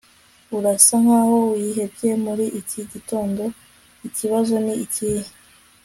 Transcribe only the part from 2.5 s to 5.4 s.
iki gitondo ikibazo ni ikihe